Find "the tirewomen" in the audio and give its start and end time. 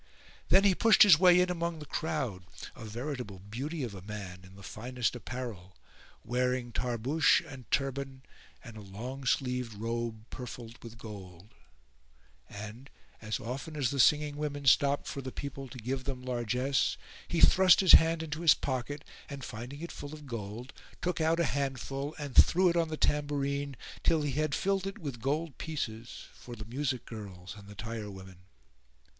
27.67-28.39